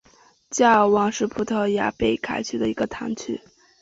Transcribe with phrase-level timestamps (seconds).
[0.49, 3.39] 加尔旺是葡萄牙贝雅区的一个堂区。